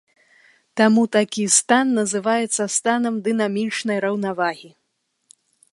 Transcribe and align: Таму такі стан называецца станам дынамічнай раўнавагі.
Таму 0.79 1.03
такі 1.15 1.43
стан 1.59 1.91
называецца 1.99 2.63
станам 2.77 3.15
дынамічнай 3.29 3.97
раўнавагі. 4.09 4.69